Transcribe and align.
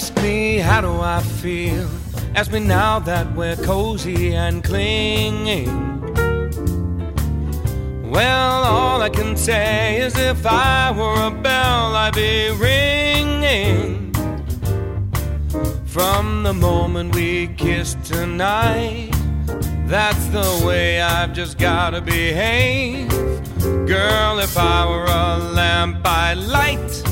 Ask 0.00 0.14
me 0.22 0.58
how 0.58 0.80
do 0.80 1.00
I 1.00 1.20
feel. 1.42 1.88
Ask 2.36 2.52
me 2.52 2.60
now 2.60 3.00
that 3.00 3.34
we're 3.34 3.56
cozy 3.56 4.32
and 4.32 4.62
clinging. 4.62 5.66
Well, 8.08 8.62
all 8.62 9.02
I 9.02 9.08
can 9.08 9.36
say 9.36 10.00
is 10.00 10.16
if 10.16 10.46
I 10.46 10.92
were 10.92 11.26
a 11.26 11.32
bell, 11.32 11.96
I'd 11.96 12.14
be 12.14 12.48
ringing. 12.52 14.12
From 15.86 16.44
the 16.44 16.54
moment 16.54 17.12
we 17.12 17.48
kissed 17.56 18.00
tonight, 18.04 19.10
that's 19.88 20.26
the 20.26 20.62
way 20.64 21.00
I've 21.00 21.32
just 21.32 21.58
gotta 21.58 22.00
behave. 22.00 23.10
Girl, 23.88 24.38
if 24.38 24.56
I 24.56 24.86
were 24.88 25.06
a 25.06 25.38
lamp, 25.38 26.06
I'd 26.06 26.38
light. 26.38 27.07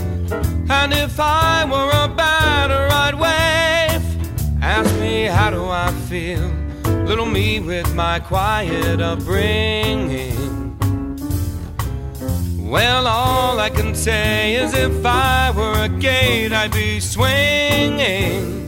And 0.69 0.93
if 0.93 1.19
I 1.19 1.65
were 1.65 1.91
a 2.05 2.09
batter, 2.09 2.89
I'd 2.91 3.15
wave. 3.15 4.05
Ask 4.63 4.95
me, 5.01 5.25
how 5.25 5.51
do 5.51 5.65
I 5.65 5.91
feel? 6.09 6.51
Little 7.07 7.27
me 7.27 7.61
with 7.61 7.95
my 7.95 8.19
quiet 8.21 9.01
upbringing. 9.01 10.47
Well, 12.59 13.07
all 13.07 13.61
I 13.61 13.71
can 13.71 13.95
say 13.95 14.57
is 14.57 14.75
if 14.75 15.07
I 15.07 15.53
were 15.53 15.85
a 15.85 15.89
gate, 15.89 16.53
I'd 16.53 16.73
be 16.73 16.99
swinging. 16.99 18.67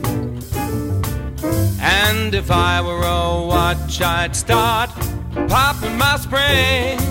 And 1.81 2.33
if 2.33 2.49
I 2.49 2.81
were 2.81 3.03
a 3.03 3.45
watch, 3.45 4.01
I'd 4.01 4.35
start 4.35 4.89
popping 5.49 5.97
my 5.97 6.15
springs. 6.15 7.09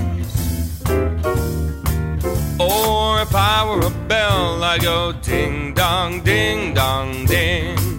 Or 2.58 3.20
if 3.20 3.34
I 3.34 3.64
were 3.68 3.86
a 3.86 3.90
bell, 4.08 4.27
I'd 4.62 4.82
go 4.82 5.12
ding 5.12 5.74
dong, 5.74 6.22
ding 6.22 6.74
dong, 6.74 7.26
ding. 7.26 7.97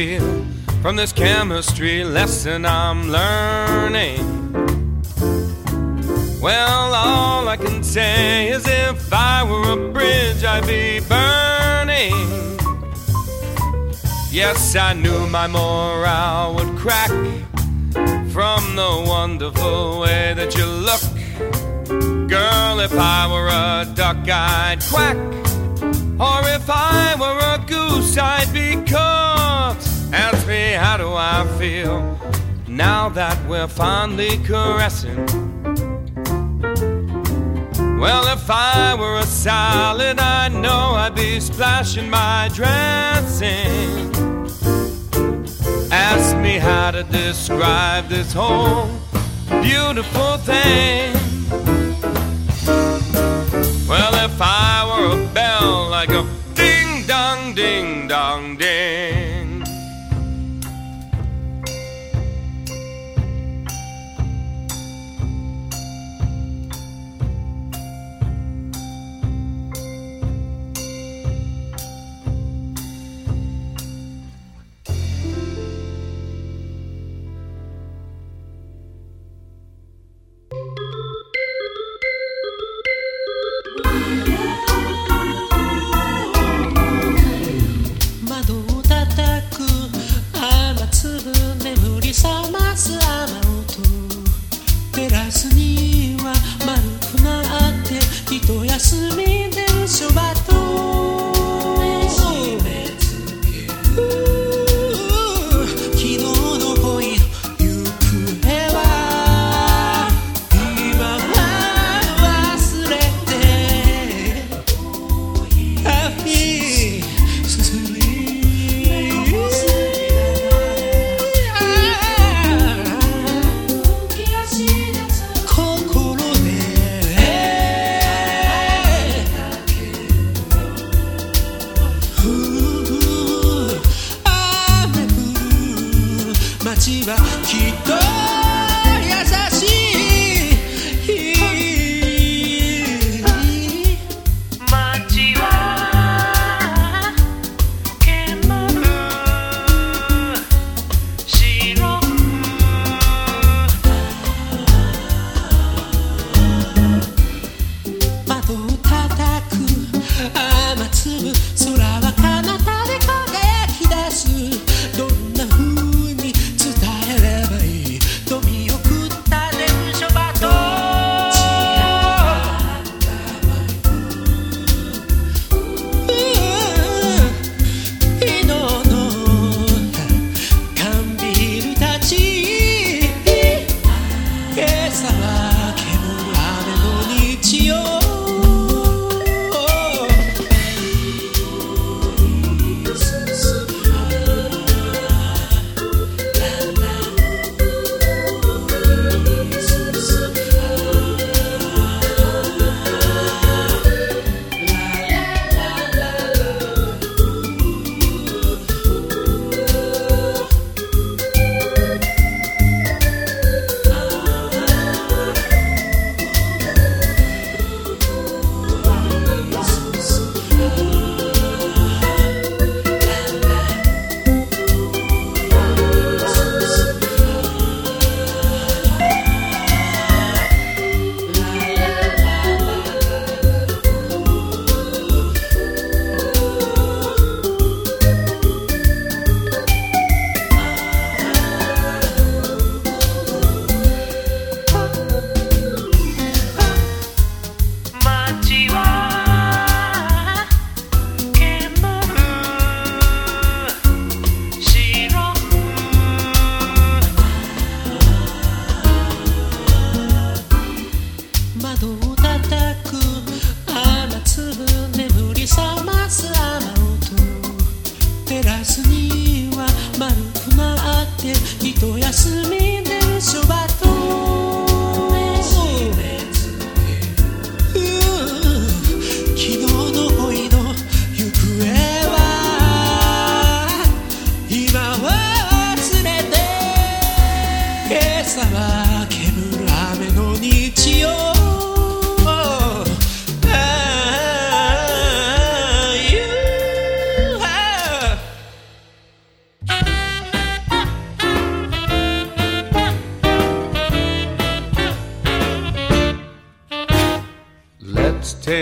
Feel 0.00 0.46
from 0.80 0.96
this 0.96 1.12
chemistry 1.12 2.04
lesson 2.04 2.64
I'm 2.64 3.10
learning. 3.10 4.22
Well, 6.40 6.94
all 6.94 7.46
I 7.46 7.58
can 7.58 7.82
say 7.82 8.48
is 8.48 8.66
if 8.66 9.12
I 9.12 9.44
were 9.50 9.72
a 9.72 9.92
bridge, 9.92 10.42
I'd 10.42 10.66
be 10.66 11.00
burning. 11.14 12.16
Yes, 14.30 14.74
I 14.74 14.94
knew 14.94 15.26
my 15.26 15.46
morale 15.46 16.54
would 16.54 16.72
crack 16.78 17.10
from 18.34 18.62
the 18.80 18.92
wonderful 19.06 20.00
way 20.00 20.32
that 20.34 20.56
you 20.56 20.66
look. 20.88 21.04
Girl, 22.30 22.80
if 22.80 22.94
I 22.94 23.20
were 23.32 23.48
a 23.48 23.94
duck, 23.94 24.26
I'd 24.26 24.80
quack. 24.90 25.18
Or 26.28 26.40
if 26.58 26.66
I 26.70 27.16
were 27.22 27.40
a 27.54 27.58
goose, 27.66 28.16
I'd 28.16 28.50
be 28.54 28.76
cooked. 28.90 29.89
Ask 30.12 30.46
me, 30.48 30.72
how 30.72 30.96
do 30.96 31.12
I 31.12 31.46
feel 31.58 32.18
now 32.66 33.08
that 33.10 33.38
we're 33.46 33.68
fondly 33.68 34.38
caressing? 34.38 35.24
Well, 38.00 38.26
if 38.32 38.50
I 38.50 38.96
were 38.98 39.18
a 39.18 39.24
salad, 39.24 40.18
I 40.18 40.48
know 40.48 40.94
I'd 40.96 41.14
be 41.14 41.38
splashing 41.38 42.10
my 42.10 42.50
dressing. 42.52 44.10
Ask 45.92 46.36
me 46.38 46.58
how 46.58 46.90
to 46.90 47.02
describe 47.04 48.08
this 48.08 48.32
whole 48.32 48.88
beautiful 49.62 50.38
thing. 50.38 51.14
Well, 53.86 54.14
if 54.24 54.40
I 54.40 54.86
were 54.88 55.22
a 55.22 55.26
bell, 55.34 55.92
I'd 55.94 56.08
go 56.08 56.26
ding 56.54 57.06
dong, 57.06 57.54
ding 57.54 58.08
dong, 58.08 58.56
ding. 58.56 58.69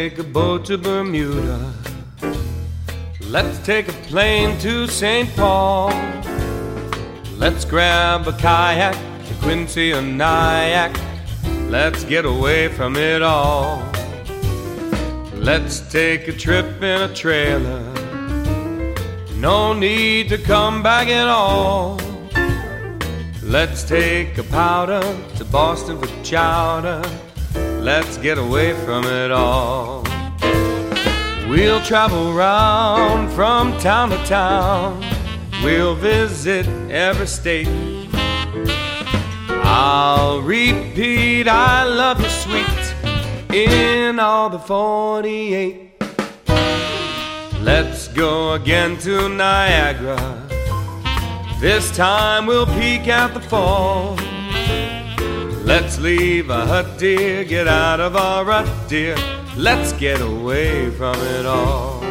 Take 0.09 0.19
a 0.21 0.25
boat 0.25 0.65
to 0.65 0.79
Bermuda. 0.79 1.71
Let's 3.21 3.59
take 3.59 3.89
a 3.89 3.93
plane 4.09 4.59
to 4.61 4.87
St. 4.87 5.29
Paul. 5.37 5.91
Let's 7.37 7.67
grab 7.67 8.27
a 8.27 8.33
kayak 8.33 8.95
to 9.27 9.35
Quincy 9.43 9.93
or 9.93 10.01
Nyack. 10.01 10.97
Let's 11.69 12.05
get 12.05 12.25
away 12.25 12.69
from 12.69 12.97
it 12.97 13.21
all. 13.21 13.83
Let's 15.35 15.81
take 15.93 16.27
a 16.27 16.33
trip 16.33 16.83
in 16.83 17.03
a 17.03 17.15
trailer. 17.15 17.83
No 19.37 19.75
need 19.75 20.31
to 20.31 20.39
come 20.39 20.83
back 20.83 21.09
at 21.09 21.29
all. 21.29 22.01
Let's 23.43 23.83
take 23.85 24.39
a 24.39 24.45
powder 24.45 25.03
to 25.37 25.45
Boston 25.45 25.99
for 25.99 26.09
chowder. 26.25 27.03
Let's 27.81 28.19
get 28.19 28.39
away 28.39 28.75
from 28.85 29.05
it 29.05 29.31
all. 29.31 30.03
We'll 31.49 31.81
travel 31.81 32.35
round 32.35 33.33
from 33.33 33.79
town 33.79 34.11
to 34.11 34.19
town. 34.25 35.03
We'll 35.65 35.95
visit 35.95 36.67
every 36.91 37.27
state. 37.27 37.69
I'll 39.71 40.41
repeat, 40.43 41.49
I 41.49 41.85
love 41.85 42.21
you, 42.21 42.29
sweet, 42.29 43.55
in 43.55 44.19
all 44.19 44.51
the 44.51 44.59
48. 44.59 45.93
Let's 47.63 48.09
go 48.09 48.55
again 48.55 48.99
to 48.99 49.29
Niagara. 49.29 50.47
This 51.61 51.95
time 51.97 52.47
we'll 52.47 52.67
peek 52.67 53.09
at 53.09 53.35
the 53.35 53.41
fall. 53.41 54.17
Let's 55.69 55.99
leave 56.01 56.49
a 56.49 56.65
hut, 56.65 56.97
dear, 56.97 57.45
get 57.45 57.69
out 57.69 58.01
of 58.01 58.17
our 58.17 58.43
rut, 58.43 58.67
dear. 58.89 59.15
Let's 59.55 59.93
get 59.93 60.19
away 60.23 60.91
from 60.93 61.15
it 61.21 61.45
all. 61.45 62.03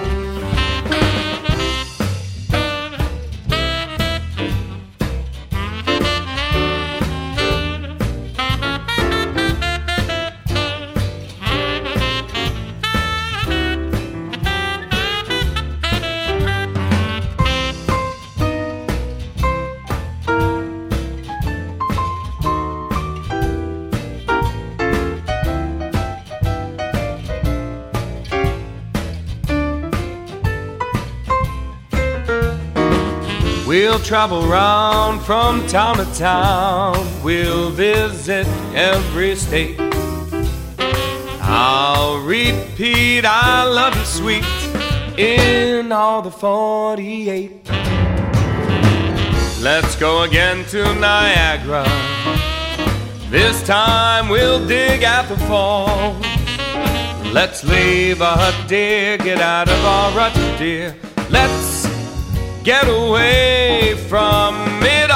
We'll 33.68 34.00
travel 34.00 34.48
round 34.48 35.22
from 35.24 35.68
town 35.68 35.98
to 35.98 36.06
town. 36.18 37.06
We'll 37.22 37.70
visit 37.70 38.48
every 38.74 39.36
state. 39.36 39.76
I'll 41.42 42.20
repeat, 42.20 43.26
I 43.26 43.66
love 43.66 43.94
you, 43.94 44.06
sweet, 44.06 45.20
in 45.20 45.92
all 45.92 46.22
the 46.22 46.32
48. 46.32 47.70
Let's 49.62 49.98
go 49.98 50.24
again 50.24 50.64
to 50.68 50.84
Niagara. 50.96 51.84
This 53.30 53.62
time 53.68 54.30
we'll 54.30 54.66
dig 54.66 55.04
at 55.04 55.28
the 55.28 55.38
fall. 55.40 56.16
Let's 57.34 57.66
leave 57.66 58.22
a 58.22 58.32
hut, 58.32 58.56
dear, 58.70 59.18
get 59.18 59.42
out 59.42 59.68
of 59.68 59.84
our 59.84 60.12
rut, 60.16 60.34
dear. 60.58 60.96
Let's 61.30 61.77
get 62.68 62.90
away 62.90 63.96
from 64.10 64.54
it 64.84 65.07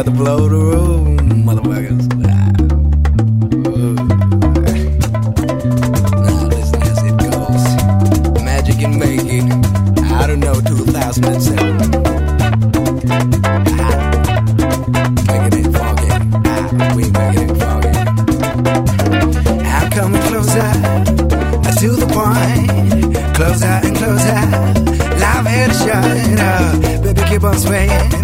about 0.00 0.12
to 0.12 0.18
blow 0.18 0.48
the 0.48 0.56
room, 0.56 1.18
motherfuckers. 1.44 2.06
Now 2.16 2.48
listen 6.48 6.82
as 6.82 7.02
it 7.04 7.16
goes. 7.18 7.64
Magic 8.42 8.80
in 8.82 8.98
making. 8.98 9.52
I 10.10 10.26
don't 10.26 10.40
know, 10.40 10.54
2007. 10.54 11.76
Making 15.28 15.54
it 15.60 15.68
funky. 15.76 16.08
Ah, 16.48 16.92
we 16.96 17.02
making 17.10 17.50
it 17.50 17.56
funky. 17.60 17.92
I'm 19.66 19.90
coming 19.90 20.22
closer 20.22 20.70
to 21.80 21.88
the 21.96 22.06
point. 22.16 22.68
Closer 23.36 23.66
and 23.66 23.96
closer. 23.96 24.40
Live 25.20 25.46
head 25.46 25.72
shut 25.76 26.40
up. 26.40 27.02
Baby, 27.02 27.22
keep 27.28 27.44
on 27.44 27.58
swaying 27.58 28.20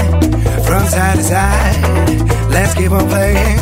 from 0.66 0.84
side 0.86 1.16
to 1.16 1.22
side. 1.22 2.50
Let's 2.50 2.74
keep 2.74 2.90
on 2.90 3.06
playing. 3.08 3.58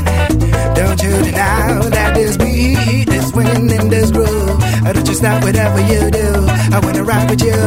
Don't 0.74 1.00
you 1.02 1.12
deny 1.22 1.78
that 1.90 2.14
this 2.14 2.36
beat, 2.36 3.04
this 3.06 3.32
wind, 3.32 3.70
and 3.70 3.90
this 3.90 4.10
groove. 4.10 4.62
I 4.86 4.92
don't 4.92 5.06
you 5.06 5.14
stop 5.14 5.42
whatever 5.42 5.80
you 5.80 6.10
do. 6.10 6.28
I 6.74 6.80
wanna 6.82 7.04
rock 7.04 7.28
with 7.28 7.42
you. 7.42 7.60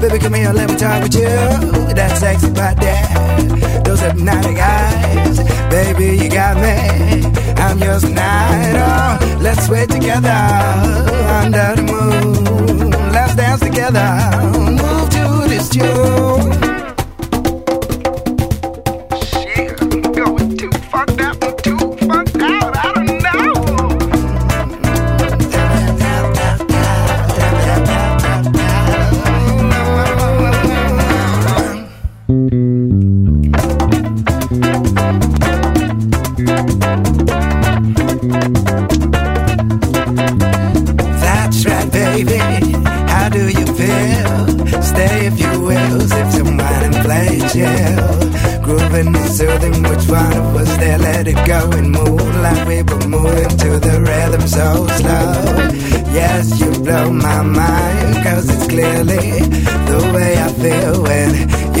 Baby, 0.00 0.18
come 0.18 0.34
here, 0.34 0.52
let 0.52 0.70
me 0.70 0.76
talk 0.76 1.02
with 1.02 1.14
you. 1.14 1.32
That 1.98 2.16
sexy 2.18 2.50
body, 2.50 3.82
those 3.82 4.00
hypnotic 4.00 4.58
eyes. 4.58 5.38
Baby, 5.70 6.22
you 6.22 6.28
got 6.30 6.56
me. 6.56 6.76
I'm 7.56 7.78
yours 7.78 8.02
tonight. 8.02 8.74
Oh, 8.76 9.38
let's 9.40 9.66
sweat 9.66 9.88
together 9.88 10.40
under 11.40 11.76
the 11.76 11.84
moon. 11.92 12.90
Let's 13.12 13.34
dance 13.34 13.60
together. 13.60 14.08
Move 14.70 15.08
to 15.10 15.48
this 15.48 15.68
tune. 15.68 16.61
Yes, 56.12 56.60
you 56.60 56.70
blow 56.82 57.10
my 57.12 57.42
mind, 57.42 58.24
cause 58.24 58.48
it's 58.48 58.66
clearly 58.68 59.40
the 59.90 60.10
way 60.14 60.36
I 60.36 60.48
feel 60.62 61.02
when 61.02 61.30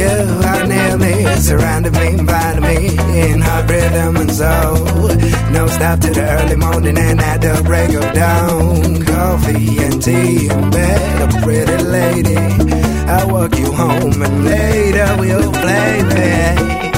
you 0.00 0.14
are 0.50 0.66
near 0.66 0.96
me, 0.98 1.14
surrounding 1.36 1.92
me, 1.92 2.06
inviting 2.18 2.62
me 2.62 3.30
in 3.30 3.40
hot 3.40 3.68
rhythm 3.70 4.16
and 4.16 4.32
soul. 4.32 5.08
No 5.52 5.66
stop 5.66 6.00
to 6.00 6.10
the 6.10 6.22
early 6.22 6.56
morning 6.56 6.96
and 6.98 7.20
at 7.20 7.40
the 7.40 7.62
break 7.64 7.90
of 7.90 8.14
dawn. 8.14 9.04
Coffee 9.04 9.78
and 9.84 10.02
tea 10.02 10.48
in 10.48 10.70
bed, 10.70 11.34
a 11.34 11.42
pretty 11.42 11.82
lady. 11.84 12.36
I'll 13.06 13.28
walk 13.30 13.56
you 13.58 13.70
home 13.72 14.22
and 14.22 14.44
later 14.44 15.16
we'll 15.18 15.52
play, 15.52 16.02
babe. 16.08 16.91